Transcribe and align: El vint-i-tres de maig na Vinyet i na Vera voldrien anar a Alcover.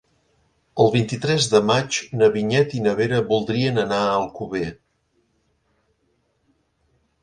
El 0.83 0.87
vint-i-tres 0.95 1.49
de 1.51 1.61
maig 1.73 1.99
na 2.23 2.31
Vinyet 2.37 2.75
i 2.79 2.83
na 2.87 2.95
Vera 3.03 3.21
voldrien 3.31 3.81
anar 3.87 4.03
a 4.07 4.11
Alcover. 4.17 4.67